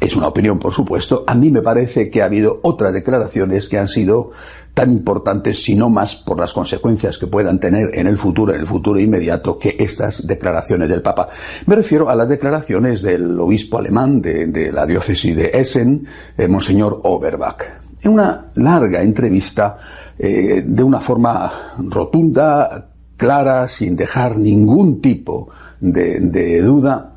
es 0.00 0.16
una 0.16 0.28
opinión, 0.28 0.58
por 0.58 0.72
supuesto. 0.72 1.24
A 1.26 1.34
mí 1.34 1.50
me 1.50 1.62
parece 1.62 2.10
que 2.10 2.22
ha 2.22 2.24
habido 2.24 2.58
otras 2.62 2.92
declaraciones 2.92 3.68
que 3.68 3.78
han 3.78 3.88
sido 3.88 4.30
tan 4.74 4.90
importantes, 4.90 5.62
si 5.62 5.74
no 5.74 5.90
más 5.90 6.16
por 6.16 6.38
las 6.38 6.52
consecuencias 6.52 7.18
que 7.18 7.26
puedan 7.26 7.60
tener 7.60 7.90
en 7.92 8.06
el 8.06 8.16
futuro, 8.16 8.54
en 8.54 8.60
el 8.60 8.66
futuro 8.66 8.98
inmediato, 8.98 9.58
que 9.58 9.76
estas 9.78 10.26
declaraciones 10.26 10.88
del 10.88 11.02
Papa. 11.02 11.28
Me 11.66 11.76
refiero 11.76 12.08
a 12.08 12.16
las 12.16 12.28
declaraciones 12.28 13.02
del 13.02 13.38
obispo 13.38 13.78
alemán 13.78 14.22
de, 14.22 14.72
la 14.72 14.86
diócesis 14.86 15.36
de 15.36 15.50
Essen, 15.52 16.06
el 16.36 16.48
Monseñor 16.48 17.00
Oberbach. 17.04 17.62
En 18.00 18.12
una 18.12 18.46
larga 18.54 19.02
entrevista, 19.02 19.78
eh, 20.18 20.62
de 20.66 20.82
una 20.82 21.00
forma 21.00 21.74
rotunda, 21.78 22.88
clara, 23.16 23.68
sin 23.68 23.94
dejar 23.94 24.38
ningún 24.38 25.00
tipo 25.00 25.48
de, 25.80 26.62
duda, 26.62 27.12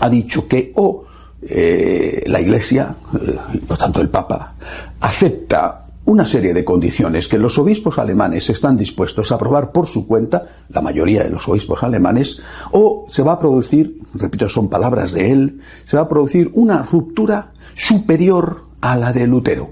ha 0.00 0.08
dicho 0.08 0.46
que 0.46 0.72
o 0.76 1.04
eh, 1.40 2.24
la 2.26 2.40
Iglesia, 2.40 2.94
eh, 3.14 3.60
por 3.66 3.78
tanto 3.78 4.00
el 4.00 4.10
Papa, 4.10 4.54
acepta 5.00 5.79
una 6.10 6.26
serie 6.26 6.52
de 6.52 6.64
condiciones 6.64 7.28
que 7.28 7.38
los 7.38 7.56
obispos 7.56 7.98
alemanes 7.98 8.50
están 8.50 8.76
dispuestos 8.76 9.30
a 9.30 9.36
aprobar 9.36 9.70
por 9.70 9.86
su 9.86 10.08
cuenta, 10.08 10.44
la 10.68 10.82
mayoría 10.82 11.22
de 11.22 11.30
los 11.30 11.48
obispos 11.48 11.84
alemanes, 11.84 12.42
o 12.72 13.06
se 13.08 13.22
va 13.22 13.34
a 13.34 13.38
producir, 13.38 14.00
repito, 14.14 14.48
son 14.48 14.68
palabras 14.68 15.12
de 15.12 15.30
él, 15.30 15.60
se 15.84 15.96
va 15.96 16.02
a 16.02 16.08
producir 16.08 16.50
una 16.54 16.82
ruptura 16.82 17.52
superior 17.76 18.64
a 18.80 18.96
la 18.96 19.12
de 19.12 19.28
Lutero. 19.28 19.70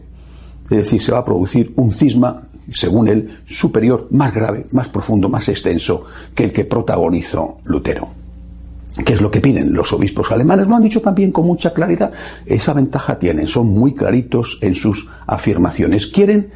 Es 0.70 0.78
decir, 0.78 1.02
se 1.02 1.10
va 1.10 1.18
a 1.18 1.24
producir 1.24 1.72
un 1.74 1.92
cisma 1.92 2.44
según 2.72 3.08
él, 3.08 3.38
superior, 3.46 4.06
más 4.10 4.32
grave, 4.32 4.66
más 4.70 4.88
profundo, 4.88 5.28
más 5.28 5.48
extenso 5.48 6.04
que 6.34 6.44
el 6.44 6.52
que 6.52 6.66
protagonizó 6.66 7.58
Lutero. 7.64 8.10
¿Qué 9.04 9.12
es 9.12 9.20
lo 9.20 9.30
que 9.30 9.40
piden 9.40 9.72
los 9.72 9.92
obispos 9.92 10.32
alemanes? 10.32 10.66
Lo 10.66 10.76
han 10.76 10.82
dicho 10.82 11.00
también 11.00 11.30
con 11.30 11.46
mucha 11.46 11.72
claridad. 11.72 12.12
Esa 12.46 12.72
ventaja 12.72 13.18
tienen, 13.18 13.46
son 13.46 13.68
muy 13.68 13.94
claritos 13.94 14.58
en 14.60 14.74
sus 14.74 15.08
afirmaciones. 15.26 16.06
Quieren 16.06 16.50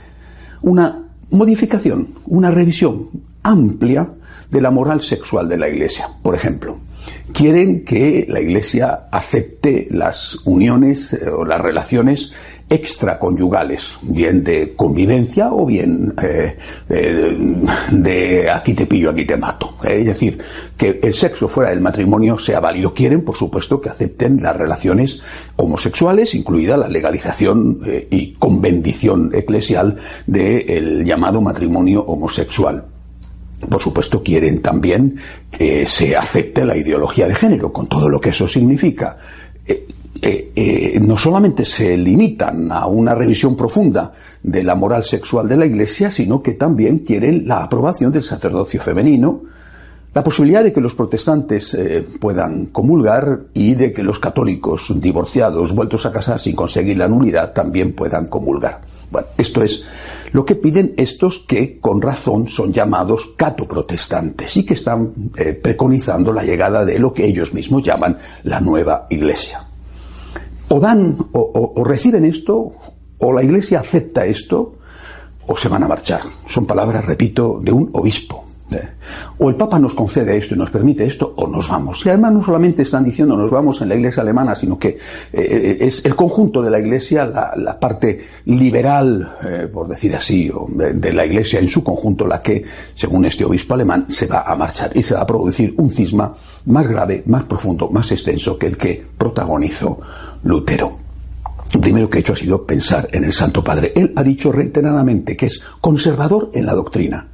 una 0.63 1.07
modificación, 1.31 2.09
una 2.27 2.51
revisión 2.51 3.09
amplia 3.43 4.09
de 4.51 4.61
la 4.61 4.71
moral 4.71 5.01
sexual 5.01 5.49
de 5.49 5.57
la 5.57 5.69
Iglesia. 5.69 6.09
Por 6.23 6.35
ejemplo, 6.35 6.79
quieren 7.33 7.85
que 7.85 8.27
la 8.29 8.41
Iglesia 8.41 9.07
acepte 9.11 9.89
las 9.91 10.39
uniones 10.45 11.15
eh, 11.15 11.29
o 11.29 11.45
las 11.45 11.61
relaciones 11.61 12.33
extraconyugales, 12.73 13.99
bien 14.01 14.43
de 14.43 14.73
convivencia 14.75 15.53
o 15.53 15.67
bien 15.67 16.15
eh, 16.23 16.57
de, 17.91 18.51
aquí 18.51 18.73
te 18.73 18.87
pillo, 18.87 19.11
aquí 19.11 19.27
te 19.27 19.37
mato. 19.37 19.77
¿eh? 19.85 19.99
Es 20.01 20.07
decir, 20.07 20.39
que 20.75 20.99
el 21.03 21.13
sexo 21.13 21.49
fuera 21.49 21.69
del 21.69 21.83
matrimonio 21.83 22.39
sea 22.39 22.61
válido. 22.61 22.95
Quieren, 22.95 23.27
por 23.27 23.37
supuesto, 23.37 23.79
que 23.79 23.91
acepten 23.91 24.43
las 24.43 24.57
relaciones 24.57 25.21
homosexuales, 25.57 26.35
incluida 26.35 26.79
la 26.79 26.89
legalización 26.89 27.81
eh, 27.85 28.09
y 28.11 28.33
con 28.33 28.63
bendición 28.63 29.33
eclesial 29.35 29.97
del 30.27 31.05
llamado 31.05 31.43
matrimonio 31.43 32.01
homosexual. 32.03 32.87
Por 33.69 33.81
supuesto, 33.81 34.23
quieren 34.23 34.63
también 34.63 35.17
que 35.51 35.87
se 35.87 36.17
acepte 36.17 36.65
la 36.65 36.77
ideología 36.77 37.29
de 37.29 37.35
género, 37.35 37.71
con 37.73 37.87
todo 37.87 38.09
lo 38.09 38.19
que 38.19 38.31
eso 38.31 38.49
significa. 38.49 39.19
Eh, 40.25 40.53
eh, 40.55 41.01
no 41.01 41.19
solamente 41.19 41.65
se 41.65 41.97
limitan 41.97 42.71
a 42.71 42.87
una 42.87 43.13
revisión 43.13 43.57
profunda 43.57 44.13
de 44.41 44.63
la 44.63 44.77
moral 44.77 45.03
sexual 45.03 45.49
de 45.49 45.57
la 45.57 45.67
Iglesia, 45.67 46.13
sino 46.13 46.41
que 46.41 46.53
también 46.53 46.99
quieren 46.99 47.49
la 47.49 47.65
aprobación 47.65 48.13
del 48.13 48.23
sacerdocio 48.23 48.81
femenino, 48.81 49.43
la 50.15 50.23
posibilidad 50.23 50.63
de 50.63 50.73
que 50.73 50.81
los 50.81 50.95
protestantes 50.95 51.75
eh, 51.75 52.07
puedan 52.21 52.67
comulgar 52.67 53.47
y 53.53 53.75
de 53.75 53.93
que 53.93 54.05
los 54.05 54.21
católicos 54.21 54.93
divorciados, 54.95 55.75
vueltos 55.75 56.07
a 56.07 56.13
casar 56.13 56.39
sin 56.39 56.55
conseguir 56.55 56.99
la 56.99 57.09
nulidad, 57.09 57.53
también 57.53 57.93
puedan 57.93 58.29
comulgar. 58.29 58.83
Bueno, 59.11 59.27
esto 59.37 59.61
es 59.61 59.83
lo 60.31 60.45
que 60.45 60.55
piden 60.55 60.95
estos 60.99 61.41
que 61.41 61.81
con 61.81 62.01
razón 62.01 62.47
son 62.47 62.73
llamados 62.73 63.31
catoprotestantes 63.37 64.57
y 64.57 64.65
que 64.65 64.75
están 64.75 65.13
preconizando 65.61 66.33
la 66.33 66.45
llegada 66.45 66.85
de 66.85 67.01
lo 67.01 67.13
que 67.13 67.25
ellos 67.25 67.53
mismos 67.53 67.83
llaman 67.83 68.17
la 68.45 68.61
nueva 68.61 69.09
Iglesia 69.11 69.67
o 70.73 70.81
dan 70.81 71.17
o, 71.33 71.85
reciben 71.85 72.25
esto, 72.25 72.73
o 73.19 73.33
la 73.33 73.43
Iglesia 73.43 73.81
acepta 73.81 74.25
esto, 74.25 74.81
o 75.47 75.55
se 75.55 75.69
van 75.69 75.85
a 75.85 75.89
marchar. 75.89 76.23
Son 76.49 76.65
palabras, 76.65 77.05
repito, 77.05 77.61
de 77.61 77.73
un 77.73 77.91
obispo 77.93 78.43
O 79.39 79.49
el 79.49 79.57
Papa 79.57 79.79
nos 79.79 79.95
concede 79.95 80.37
esto 80.37 80.55
y 80.55 80.59
nos 80.59 80.71
permite 80.71 81.05
esto, 81.05 81.35
o 81.37 81.49
nos 81.49 81.69
vamos. 81.69 82.05
Y 82.07 82.09
además 82.09 82.33
no 82.33 82.45
solamente 82.45 82.83
están 82.83 83.05
diciendo 83.05 83.37
nos 83.37 83.51
vamos 83.51 83.81
en 83.83 83.89
la 83.89 83.97
Iglesia 83.97 84.23
alemana, 84.23 84.55
sino 84.55 84.79
que 84.79 84.99
eh, 85.33 85.79
es 85.81 86.05
el 86.05 86.15
conjunto 86.15 86.63
de 86.63 86.71
la 86.71 86.79
Iglesia, 86.79 87.27
la, 87.27 87.79
parte 87.79 88.21
liberal, 88.47 89.37
eh, 89.45 89.69
por 89.73 89.89
decir 89.89 90.15
así, 90.15 90.51
de, 90.69 91.13
la 91.13 91.27
Iglesia 91.27 91.59
en 91.59 91.69
su 91.69 91.83
conjunto, 91.83 92.27
la 92.27 92.41
que, 92.41 92.63
según 92.95 93.25
este 93.25 93.45
obispo 93.45 93.75
alemán, 93.75 94.07
se 94.09 94.27
va 94.27 94.43
a 94.43 94.55
marchar 94.55 94.91
y 94.95 95.03
se 95.03 95.15
va 95.15 95.23
a 95.23 95.27
producir 95.27 95.75
un 95.79 95.91
cisma 95.91 96.35
más 96.67 96.87
grave, 96.87 97.25
más 97.27 97.45
profundo, 97.45 97.91
más 97.91 98.13
extenso 98.13 98.57
que 98.57 98.69
el 98.69 98.79
que 98.79 99.05
protagonizó 99.19 99.99
Lutero. 100.45 100.99
Lo 101.75 101.81
primero 101.81 102.09
que 102.09 102.19
he 102.19 102.21
hecho 102.21 102.35
ha 102.35 102.37
sido 102.37 102.67
pensar 102.67 103.09
en 103.13 103.25
el 103.25 103.33
Santo 103.33 103.65
Padre. 103.65 103.93
Él 103.97 104.13
ha 104.17 104.23
dicho 104.23 104.53
reiteradamente 104.53 105.37
que 105.37 105.47
es 105.47 105.63
conservador 105.81 106.51
en 106.53 106.67
la 106.67 106.75
doctrina 106.75 107.29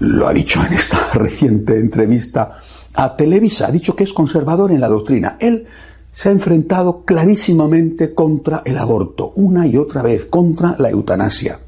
lo 0.00 0.28
ha 0.28 0.32
dicho 0.32 0.64
en 0.64 0.72
esta 0.72 1.10
reciente 1.14 1.78
entrevista 1.78 2.60
a 2.94 3.16
Televisa, 3.16 3.68
ha 3.68 3.70
dicho 3.70 3.94
que 3.94 4.04
es 4.04 4.12
conservador 4.12 4.72
en 4.72 4.80
la 4.80 4.88
doctrina. 4.88 5.36
Él 5.38 5.66
se 6.12 6.28
ha 6.28 6.32
enfrentado 6.32 7.04
clarísimamente 7.04 8.12
contra 8.12 8.62
el 8.64 8.76
aborto, 8.76 9.32
una 9.36 9.66
y 9.66 9.76
otra 9.76 10.02
vez, 10.02 10.24
contra 10.24 10.74
la 10.78 10.90
eutanasia. 10.90 11.60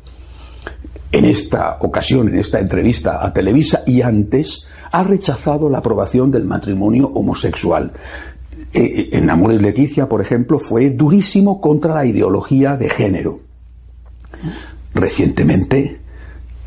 En 1.12 1.24
esta 1.24 1.78
ocasión, 1.80 2.28
en 2.28 2.38
esta 2.38 2.58
entrevista 2.58 3.24
a 3.24 3.32
Televisa 3.32 3.82
y 3.86 4.02
antes, 4.02 4.66
ha 4.92 5.04
rechazado 5.04 5.68
la 5.68 5.78
aprobación 5.78 6.30
del 6.30 6.44
matrimonio 6.44 7.08
homosexual. 7.14 7.92
Eh, 8.72 8.82
eh, 8.82 9.08
en 9.12 9.28
Amores 9.28 9.60
Leticia, 9.60 10.08
por 10.08 10.20
ejemplo, 10.20 10.58
fue 10.58 10.90
durísimo 10.90 11.60
contra 11.60 11.94
la 11.94 12.06
ideología 12.06 12.76
de 12.76 12.88
género. 12.88 13.40
Recientemente 14.94 16.00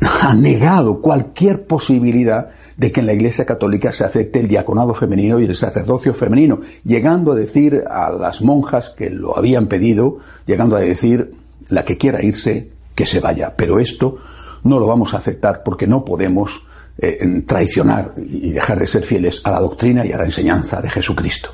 ha 0.00 0.34
negado 0.34 1.00
cualquier 1.00 1.66
posibilidad 1.66 2.50
de 2.76 2.92
que 2.92 3.00
en 3.00 3.06
la 3.06 3.14
Iglesia 3.14 3.46
Católica 3.46 3.92
se 3.92 4.04
acepte 4.04 4.40
el 4.40 4.48
diaconado 4.48 4.94
femenino 4.94 5.38
y 5.38 5.44
el 5.44 5.56
sacerdocio 5.56 6.12
femenino, 6.12 6.58
llegando 6.84 7.32
a 7.32 7.36
decir 7.36 7.84
a 7.88 8.10
las 8.10 8.42
monjas 8.42 8.90
que 8.90 9.10
lo 9.10 9.38
habían 9.38 9.66
pedido, 9.66 10.18
llegando 10.46 10.76
a 10.76 10.80
decir, 10.80 11.34
la 11.68 11.84
que 11.84 11.96
quiera 11.96 12.22
irse, 12.22 12.70
que 12.94 13.06
se 13.06 13.20
vaya. 13.20 13.54
Pero 13.56 13.78
esto 13.78 14.18
no 14.64 14.78
lo 14.78 14.86
vamos 14.86 15.14
a 15.14 15.18
aceptar 15.18 15.62
porque 15.62 15.86
no 15.86 16.04
podemos 16.04 16.66
eh, 16.98 17.42
traicionar 17.46 18.14
y 18.16 18.50
dejar 18.50 18.78
de 18.78 18.86
ser 18.86 19.04
fieles 19.04 19.40
a 19.44 19.50
la 19.50 19.60
doctrina 19.60 20.04
y 20.04 20.12
a 20.12 20.18
la 20.18 20.24
enseñanza 20.24 20.82
de 20.82 20.90
Jesucristo. 20.90 21.50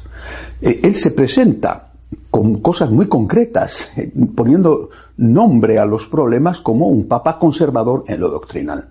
Eh, 0.60 0.80
él 0.82 0.94
se 0.94 1.10
presenta 1.10 1.92
con 2.30 2.60
cosas 2.60 2.90
muy 2.90 3.06
concretas, 3.06 3.88
eh, 3.96 4.12
poniendo 4.34 4.90
nombre 5.16 5.78
a 5.78 5.84
los 5.84 6.06
problemas 6.06 6.60
como 6.60 6.86
un 6.88 7.06
papa 7.06 7.38
conservador 7.38 8.04
en 8.08 8.20
lo 8.20 8.28
doctrinal. 8.28 8.88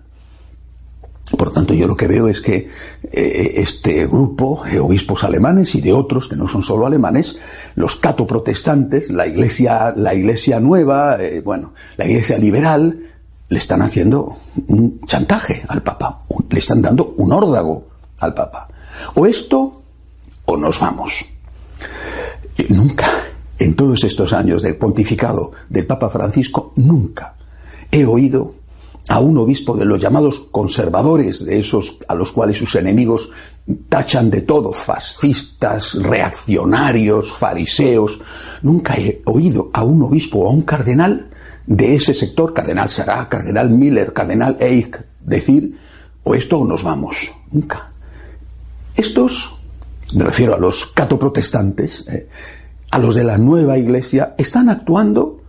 Por 1.36 1.52
tanto, 1.52 1.74
yo 1.74 1.86
lo 1.86 1.96
que 1.96 2.08
veo 2.08 2.26
es 2.26 2.40
que 2.40 2.68
eh, 3.12 3.52
este 3.56 4.06
grupo 4.06 4.62
de 4.68 4.80
obispos 4.80 5.22
alemanes 5.22 5.74
y 5.76 5.80
de 5.80 5.92
otros 5.92 6.28
que 6.28 6.34
no 6.34 6.48
son 6.48 6.64
solo 6.64 6.86
alemanes, 6.86 7.38
los 7.76 7.96
catoprotestantes, 7.96 9.10
la 9.10 9.28
iglesia, 9.28 9.92
la 9.96 10.12
iglesia 10.12 10.58
nueva, 10.58 11.18
bueno, 11.44 11.72
la 11.96 12.06
iglesia 12.06 12.36
liberal, 12.36 12.98
le 13.50 13.58
están 13.58 13.82
haciendo 13.82 14.36
un 14.68 15.00
chantaje 15.06 15.62
al 15.68 15.82
papa, 15.82 16.22
le 16.48 16.58
están 16.58 16.82
dando 16.82 17.14
un 17.16 17.32
órdago 17.32 17.84
al 18.20 18.32
papa. 18.32 18.68
O 19.14 19.26
esto, 19.26 19.79
o 20.50 20.56
nos 20.56 20.80
vamos. 20.80 21.24
Nunca, 22.68 23.06
en 23.58 23.74
todos 23.74 24.02
estos 24.04 24.32
años 24.32 24.62
de 24.62 24.74
pontificado 24.74 25.52
del 25.68 25.86
Papa 25.86 26.10
Francisco, 26.10 26.72
nunca 26.76 27.36
he 27.90 28.04
oído 28.04 28.54
a 29.08 29.20
un 29.20 29.38
obispo 29.38 29.76
de 29.76 29.84
los 29.84 30.00
llamados 30.00 30.40
conservadores, 30.50 31.44
de 31.44 31.58
esos 31.58 31.96
a 32.06 32.14
los 32.14 32.32
cuales 32.32 32.58
sus 32.58 32.74
enemigos 32.74 33.30
tachan 33.88 34.30
de 34.30 34.42
todo, 34.42 34.72
fascistas, 34.72 35.94
reaccionarios, 35.94 37.32
fariseos. 37.32 38.20
Nunca 38.62 38.96
he 38.96 39.22
oído 39.26 39.70
a 39.72 39.84
un 39.84 40.02
obispo 40.02 40.40
o 40.40 40.48
a 40.48 40.50
un 40.50 40.62
cardenal 40.62 41.30
de 41.66 41.94
ese 41.94 42.12
sector, 42.12 42.52
cardenal 42.52 42.90
Sará, 42.90 43.28
cardenal 43.28 43.70
Miller, 43.70 44.12
cardenal 44.12 44.56
Eich, 44.60 44.96
decir, 45.20 45.78
o 46.24 46.34
esto 46.34 46.58
o 46.58 46.64
nos 46.66 46.82
vamos. 46.82 47.32
Nunca. 47.52 47.90
Estos 48.96 49.59
me 50.14 50.24
refiero 50.24 50.54
a 50.54 50.58
los 50.58 50.86
catoprotestantes, 50.86 52.06
eh, 52.08 52.28
a 52.90 52.98
los 52.98 53.14
de 53.14 53.24
la 53.24 53.38
nueva 53.38 53.78
iglesia, 53.78 54.34
están 54.36 54.68
actuando, 54.68 55.40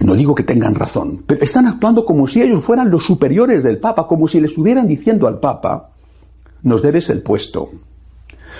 no 0.00 0.14
digo 0.14 0.34
que 0.34 0.42
tengan 0.42 0.74
razón, 0.74 1.24
pero 1.26 1.44
están 1.44 1.66
actuando 1.66 2.04
como 2.04 2.26
si 2.26 2.42
ellos 2.42 2.64
fueran 2.64 2.90
los 2.90 3.04
superiores 3.04 3.62
del 3.62 3.78
Papa, 3.78 4.06
como 4.06 4.28
si 4.28 4.40
le 4.40 4.46
estuvieran 4.46 4.86
diciendo 4.86 5.26
al 5.26 5.38
Papa, 5.38 5.90
nos 6.62 6.82
debes 6.82 7.10
el 7.10 7.22
puesto. 7.22 7.70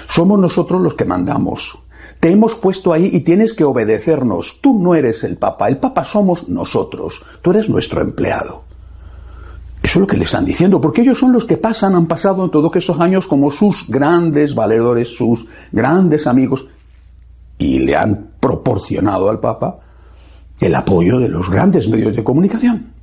Somos 0.08 0.38
nosotros 0.38 0.80
los 0.80 0.94
que 0.94 1.04
mandamos. 1.04 1.78
Te 2.20 2.30
hemos 2.30 2.54
puesto 2.54 2.92
ahí 2.92 3.10
y 3.12 3.20
tienes 3.20 3.52
que 3.52 3.64
obedecernos. 3.64 4.60
Tú 4.60 4.78
no 4.78 4.94
eres 4.94 5.24
el 5.24 5.36
Papa, 5.36 5.68
el 5.68 5.78
Papa 5.78 6.04
somos 6.04 6.48
nosotros. 6.48 7.22
Tú 7.42 7.50
eres 7.50 7.68
nuestro 7.68 8.00
empleado. 8.00 8.65
Eso 9.86 10.00
es 10.00 10.00
lo 10.00 10.06
que 10.08 10.16
le 10.16 10.24
están 10.24 10.44
diciendo, 10.44 10.80
porque 10.80 11.02
ellos 11.02 11.16
son 11.16 11.32
los 11.32 11.44
que 11.44 11.58
pasan, 11.58 11.94
han 11.94 12.06
pasado 12.06 12.44
en 12.44 12.50
todos 12.50 12.74
esos 12.74 12.98
años 12.98 13.28
como 13.28 13.52
sus 13.52 13.86
grandes 13.86 14.52
valedores, 14.52 15.16
sus 15.16 15.46
grandes 15.70 16.26
amigos, 16.26 16.66
y 17.56 17.78
le 17.78 17.94
han 17.94 18.32
proporcionado 18.40 19.30
al 19.30 19.38
Papa 19.38 19.78
el 20.58 20.74
apoyo 20.74 21.20
de 21.20 21.28
los 21.28 21.48
grandes 21.48 21.88
medios 21.88 22.16
de 22.16 22.24
comunicación. 22.24 22.94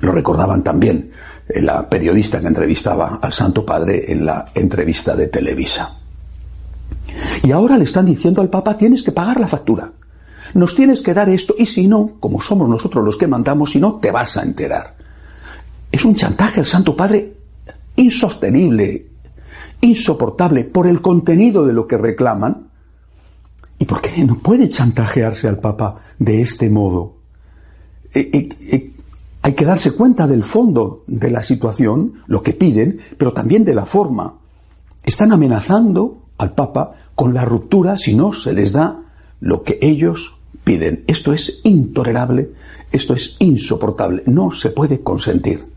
Lo 0.00 0.10
recordaban 0.10 0.64
también 0.64 1.10
la 1.48 1.86
periodista 1.86 2.40
que 2.40 2.46
entrevistaba 2.46 3.18
al 3.20 3.34
Santo 3.34 3.66
Padre 3.66 4.10
en 4.10 4.24
la 4.24 4.52
entrevista 4.54 5.14
de 5.14 5.28
Televisa. 5.28 5.98
Y 7.42 7.52
ahora 7.52 7.76
le 7.76 7.84
están 7.84 8.06
diciendo 8.06 8.40
al 8.40 8.48
Papa, 8.48 8.78
tienes 8.78 9.02
que 9.02 9.12
pagar 9.12 9.38
la 9.38 9.48
factura. 9.48 9.92
Nos 10.54 10.74
tienes 10.74 11.02
que 11.02 11.12
dar 11.12 11.28
esto 11.28 11.54
y 11.58 11.66
si 11.66 11.86
no, 11.86 12.12
como 12.18 12.40
somos 12.40 12.70
nosotros 12.70 13.04
los 13.04 13.18
que 13.18 13.26
mandamos, 13.26 13.72
si 13.72 13.80
no, 13.80 13.96
te 13.96 14.10
vas 14.10 14.38
a 14.38 14.44
enterar. 14.44 14.95
Es 15.90 16.04
un 16.04 16.14
chantaje 16.14 16.60
al 16.60 16.66
Santo 16.66 16.96
Padre 16.96 17.34
insostenible, 17.96 19.06
insoportable 19.80 20.64
por 20.64 20.86
el 20.86 21.00
contenido 21.00 21.66
de 21.66 21.72
lo 21.72 21.86
que 21.86 21.98
reclaman. 21.98 22.68
¿Y 23.78 23.84
por 23.84 24.00
qué 24.00 24.24
no 24.24 24.38
puede 24.38 24.70
chantajearse 24.70 25.48
al 25.48 25.58
Papa 25.58 25.96
de 26.18 26.40
este 26.40 26.70
modo? 26.70 27.16
Eh, 28.14 28.30
eh, 28.32 28.48
eh, 28.60 28.92
hay 29.42 29.52
que 29.52 29.64
darse 29.64 29.92
cuenta 29.92 30.26
del 30.26 30.42
fondo 30.42 31.04
de 31.06 31.30
la 31.30 31.42
situación, 31.42 32.14
lo 32.26 32.42
que 32.42 32.52
piden, 32.52 32.98
pero 33.18 33.32
también 33.32 33.64
de 33.64 33.74
la 33.74 33.84
forma. 33.84 34.38
Están 35.04 35.32
amenazando 35.32 36.22
al 36.38 36.54
Papa 36.54 36.94
con 37.14 37.32
la 37.32 37.44
ruptura 37.44 37.96
si 37.96 38.14
no 38.14 38.32
se 38.32 38.52
les 38.52 38.72
da 38.72 39.02
lo 39.40 39.62
que 39.62 39.78
ellos 39.82 40.34
piden. 40.64 41.04
Esto 41.06 41.32
es 41.32 41.60
intolerable, 41.62 42.50
esto 42.90 43.14
es 43.14 43.36
insoportable, 43.38 44.22
no 44.26 44.50
se 44.50 44.70
puede 44.70 45.00
consentir. 45.00 45.75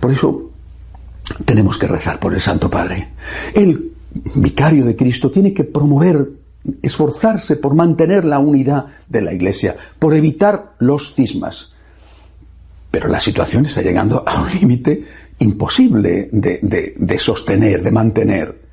Por 0.00 0.12
eso 0.12 0.50
tenemos 1.44 1.78
que 1.78 1.86
rezar 1.86 2.18
por 2.18 2.34
el 2.34 2.40
Santo 2.40 2.70
Padre. 2.70 3.08
El 3.54 3.92
vicario 4.34 4.84
de 4.84 4.96
Cristo 4.96 5.30
tiene 5.30 5.52
que 5.52 5.64
promover, 5.64 6.28
esforzarse 6.82 7.56
por 7.56 7.74
mantener 7.74 8.24
la 8.24 8.38
unidad 8.38 8.86
de 9.08 9.22
la 9.22 9.32
Iglesia, 9.32 9.76
por 9.98 10.14
evitar 10.14 10.74
los 10.78 11.14
cismas. 11.14 11.72
Pero 12.90 13.08
la 13.08 13.20
situación 13.20 13.66
está 13.66 13.82
llegando 13.82 14.22
a 14.26 14.40
un 14.40 14.50
límite 14.50 15.04
imposible 15.38 16.28
de, 16.32 17.18
sostener, 17.18 17.82
de 17.82 17.90
mantener. 17.90 18.66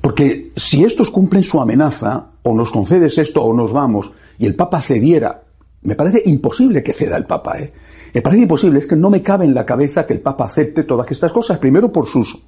Porque 0.00 0.52
si 0.56 0.84
estos 0.84 1.10
cumplen 1.10 1.44
su 1.44 1.60
amenaza, 1.60 2.26
o 2.42 2.54
nos 2.54 2.70
concedes 2.70 3.18
esto 3.18 3.42
o 3.42 3.54
nos 3.54 3.72
vamos, 3.72 4.12
y 4.38 4.46
el 4.46 4.54
Papa 4.54 4.80
cediera, 4.80 5.42
me 5.82 5.94
parece 5.94 6.22
imposible 6.26 6.82
que 6.82 6.92
ceda 6.92 7.16
el 7.16 7.26
Papa, 7.26 7.58
¿eh? 7.58 7.72
Me 8.14 8.22
parece 8.22 8.42
imposible, 8.42 8.78
es 8.78 8.86
que 8.86 8.96
no 8.96 9.10
me 9.10 9.22
cabe 9.22 9.44
en 9.44 9.54
la 9.54 9.64
cabeza 9.64 10.06
que 10.06 10.12
el 10.12 10.20
Papa 10.20 10.44
acepte 10.44 10.84
todas 10.84 11.10
estas 11.10 11.32
cosas, 11.32 11.58
primero 11.58 11.90
por 11.90 12.06
sus 12.06 12.38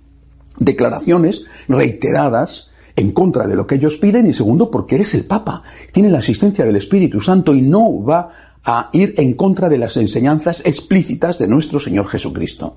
declaraciones 0.59 1.45
reiteradas 1.69 2.71
en 2.97 3.13
contra 3.13 3.47
de 3.47 3.57
lo 3.57 3.67
que 3.67 3.77
ellos 3.77 3.97
piden 3.97 4.27
y 4.27 4.35
segundo 4.35 4.71
porque 4.71 4.97
es 4.97 5.15
el 5.15 5.25
Papa, 5.25 5.63
tiene 5.91 6.11
la 6.11 6.19
asistencia 6.19 6.65
del 6.65 6.77
Espíritu 6.77 7.21
Santo 7.21 7.55
y 7.55 7.63
no 7.63 8.05
va 8.05 8.29
a 8.63 8.91
ir 8.93 9.15
en 9.17 9.35
contra 9.35 9.69
de 9.69 9.79
las 9.79 9.97
enseñanzas 9.97 10.63
explícitas 10.65 11.39
de 11.39 11.49
nuestro 11.49 11.81
Señor 11.81 12.07
Jesucristo. 12.07 12.77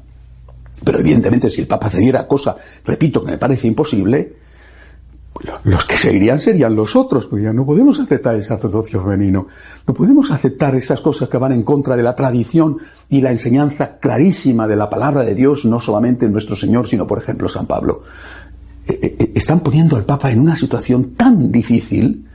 Pero 0.84 1.00
evidentemente 1.00 1.50
si 1.50 1.62
el 1.62 1.68
Papa 1.68 1.90
cediera 1.90 2.28
cosa, 2.28 2.56
repito, 2.86 3.22
que 3.22 3.32
me 3.32 3.38
parece 3.38 3.68
imposible, 3.68 4.34
los 5.64 5.86
que 5.86 5.98
seguirían 5.98 6.40
serían 6.40 6.76
los 6.76 6.96
otros. 6.96 7.28
Pues 7.28 7.44
no 7.54 7.66
podemos 7.66 8.00
aceptar 8.00 8.36
el 8.36 8.44
sacerdocio 8.44 9.02
femenino. 9.02 9.48
No 9.86 9.94
podemos 9.94 10.32
aceptar 10.32 10.76
esas 10.76 11.00
cosas 11.00 11.30
que 11.30 11.38
van 11.38 11.52
en 11.52 11.64
contra 11.64 11.96
de 11.96 12.04
la 12.04 12.16
tradición 12.16 12.78
y 13.10 13.22
la 13.22 13.32
enseñanza 13.32 13.98
clarísima 14.00 14.68
de 14.68 14.76
la 14.76 14.90
palabra 14.90 15.24
de 15.24 15.36
Dios, 15.36 15.66
no 15.66 15.80
solamente 15.80 16.26
en 16.26 16.34
nuestro 16.34 16.56
Señor, 16.56 16.88
sino 16.88 17.06
por 17.08 17.20
ejemplo 17.20 17.48
San 17.50 17.66
Pablo. 17.66 18.02
Eh, 18.88 19.00
eh, 19.02 19.16
eh, 19.20 19.32
están 19.36 19.60
poniendo 19.60 19.96
al 19.96 20.06
Papa 20.06 20.32
en 20.32 20.40
una 20.40 20.56
situación 20.56 21.14
tan 21.16 21.52
difícil 21.52 22.26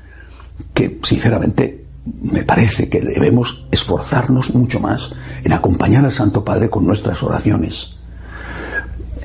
que, 0.74 0.98
sinceramente, 1.02 1.84
me 2.22 2.44
parece 2.44 2.88
que 2.88 3.00
debemos 3.00 3.66
esforzarnos 3.70 4.54
mucho 4.54 4.80
más 4.80 5.12
en 5.44 5.52
acompañar 5.52 6.04
al 6.04 6.12
Santo 6.12 6.44
Padre 6.44 6.68
con 6.68 6.84
nuestras 6.84 7.22
oraciones. 7.22 7.96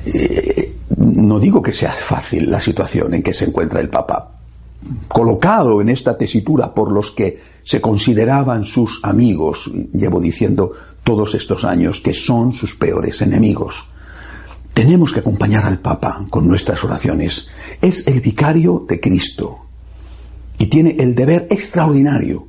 eh, 0.06 0.67
no 0.98 1.38
digo 1.38 1.62
que 1.62 1.72
sea 1.72 1.92
fácil 1.92 2.50
la 2.50 2.60
situación 2.60 3.14
en 3.14 3.22
que 3.22 3.32
se 3.32 3.44
encuentra 3.44 3.80
el 3.80 3.88
Papa, 3.88 4.32
colocado 5.06 5.80
en 5.80 5.88
esta 5.88 6.18
tesitura 6.18 6.74
por 6.74 6.90
los 6.90 7.12
que 7.12 7.38
se 7.64 7.80
consideraban 7.80 8.64
sus 8.64 9.00
amigos, 9.02 9.70
llevo 9.92 10.20
diciendo 10.20 10.72
todos 11.04 11.34
estos 11.34 11.64
años 11.64 12.00
que 12.00 12.12
son 12.12 12.52
sus 12.52 12.74
peores 12.74 13.22
enemigos. 13.22 13.86
Tenemos 14.74 15.12
que 15.12 15.20
acompañar 15.20 15.64
al 15.64 15.78
Papa 15.78 16.24
con 16.30 16.48
nuestras 16.48 16.82
oraciones. 16.84 17.48
Es 17.80 18.06
el 18.06 18.20
vicario 18.20 18.84
de 18.88 19.00
Cristo 19.00 19.58
y 20.58 20.66
tiene 20.66 20.96
el 20.98 21.14
deber 21.14 21.46
extraordinario, 21.50 22.48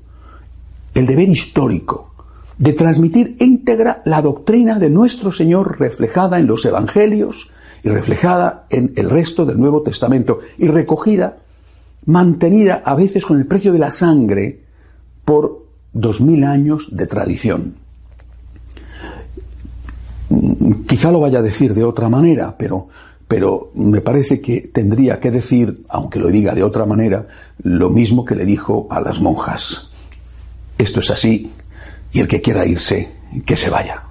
el 0.95 1.05
deber 1.05 1.29
histórico, 1.29 2.13
de 2.57 2.73
transmitir 2.73 3.37
íntegra 3.39 4.01
la 4.05 4.21
doctrina 4.21 4.79
de 4.79 4.89
nuestro 4.89 5.31
Señor 5.31 5.79
reflejada 5.79 6.39
en 6.39 6.47
los 6.47 6.65
Evangelios 6.65 7.49
y 7.83 7.89
reflejada 7.89 8.65
en 8.69 8.93
el 8.95 9.09
resto 9.09 9.45
del 9.45 9.59
Nuevo 9.59 9.81
Testamento 9.81 10.39
y 10.57 10.67
recogida, 10.67 11.37
mantenida 12.05 12.81
a 12.85 12.95
veces 12.95 13.25
con 13.25 13.37
el 13.37 13.45
precio 13.45 13.73
de 13.73 13.79
la 13.79 13.91
sangre 13.91 14.61
por 15.25 15.65
dos 15.93 16.21
mil 16.21 16.43
años 16.43 16.89
de 16.91 17.07
tradición. 17.07 17.75
Quizá 20.87 21.11
lo 21.11 21.19
vaya 21.19 21.39
a 21.39 21.43
decir 21.43 21.73
de 21.73 21.83
otra 21.83 22.09
manera, 22.09 22.55
pero, 22.57 22.87
pero 23.27 23.71
me 23.75 24.01
parece 24.01 24.41
que 24.41 24.69
tendría 24.73 25.19
que 25.19 25.31
decir, 25.31 25.83
aunque 25.89 26.19
lo 26.19 26.29
diga 26.29 26.53
de 26.53 26.63
otra 26.63 26.85
manera, 26.85 27.27
lo 27.63 27.89
mismo 27.89 28.25
que 28.25 28.35
le 28.35 28.45
dijo 28.45 28.87
a 28.89 29.01
las 29.01 29.19
monjas. 29.19 29.89
Esto 30.77 30.99
es 30.99 31.09
así, 31.09 31.51
y 32.11 32.19
el 32.19 32.27
que 32.27 32.41
quiera 32.41 32.65
irse, 32.65 33.09
que 33.45 33.55
se 33.55 33.69
vaya. 33.69 34.08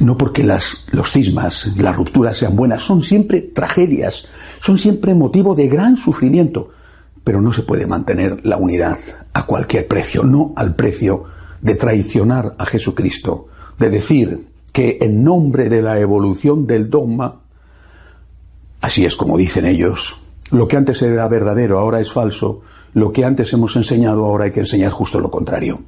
No 0.00 0.16
porque 0.16 0.44
las, 0.44 0.86
los 0.90 1.10
cismas, 1.10 1.72
las 1.76 1.96
rupturas 1.96 2.36
sean 2.36 2.56
buenas, 2.56 2.82
son 2.82 3.02
siempre 3.02 3.40
tragedias, 3.40 4.26
son 4.60 4.78
siempre 4.78 5.14
motivo 5.14 5.54
de 5.54 5.68
gran 5.68 5.96
sufrimiento, 5.96 6.70
pero 7.24 7.40
no 7.40 7.52
se 7.52 7.62
puede 7.62 7.86
mantener 7.86 8.44
la 8.46 8.56
unidad 8.56 8.98
a 9.32 9.46
cualquier 9.46 9.86
precio, 9.86 10.24
no 10.24 10.52
al 10.56 10.74
precio 10.74 11.24
de 11.60 11.74
traicionar 11.74 12.54
a 12.58 12.64
Jesucristo, 12.64 13.48
de 13.78 13.90
decir 13.90 14.48
que 14.72 14.98
en 15.00 15.24
nombre 15.24 15.68
de 15.68 15.82
la 15.82 15.98
evolución 15.98 16.66
del 16.66 16.88
dogma, 16.88 17.40
así 18.80 19.04
es 19.04 19.16
como 19.16 19.36
dicen 19.36 19.66
ellos, 19.66 20.16
lo 20.50 20.66
que 20.68 20.76
antes 20.76 21.02
era 21.02 21.28
verdadero 21.28 21.78
ahora 21.78 22.00
es 22.00 22.12
falso, 22.12 22.62
lo 22.94 23.12
que 23.12 23.24
antes 23.24 23.52
hemos 23.52 23.76
enseñado 23.76 24.24
ahora 24.24 24.44
hay 24.44 24.52
que 24.52 24.60
enseñar 24.60 24.92
justo 24.92 25.20
lo 25.20 25.30
contrario. 25.30 25.80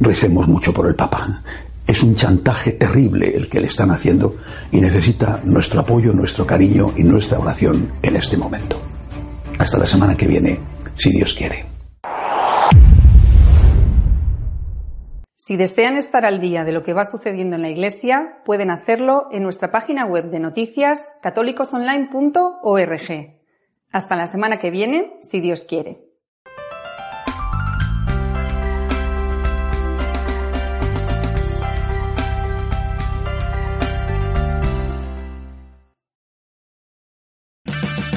Recemos 0.00 0.46
mucho 0.46 0.72
por 0.72 0.86
el 0.86 0.94
Papa. 0.94 1.42
Es 1.86 2.02
un 2.02 2.16
chantaje 2.16 2.72
terrible 2.72 3.36
el 3.36 3.48
que 3.48 3.60
le 3.60 3.68
están 3.68 3.92
haciendo 3.92 4.36
y 4.72 4.80
necesita 4.80 5.40
nuestro 5.44 5.80
apoyo, 5.80 6.12
nuestro 6.12 6.44
cariño 6.44 6.92
y 6.96 7.04
nuestra 7.04 7.38
oración 7.38 7.92
en 8.02 8.16
este 8.16 8.36
momento. 8.36 8.82
Hasta 9.58 9.78
la 9.78 9.86
semana 9.86 10.16
que 10.16 10.26
viene, 10.26 10.58
si 10.96 11.10
Dios 11.10 11.34
quiere. 11.34 11.66
Si 15.36 15.56
desean 15.56 15.96
estar 15.96 16.26
al 16.26 16.40
día 16.40 16.64
de 16.64 16.72
lo 16.72 16.82
que 16.82 16.92
va 16.92 17.04
sucediendo 17.04 17.54
en 17.54 17.62
la 17.62 17.70
Iglesia, 17.70 18.40
pueden 18.44 18.72
hacerlo 18.72 19.28
en 19.30 19.44
nuestra 19.44 19.70
página 19.70 20.04
web 20.04 20.30
de 20.30 20.40
noticias 20.40 21.14
católicosonline.org. 21.22 23.36
Hasta 23.92 24.16
la 24.16 24.26
semana 24.26 24.58
que 24.58 24.72
viene, 24.72 25.18
si 25.22 25.40
Dios 25.40 25.62
quiere. 25.62 26.05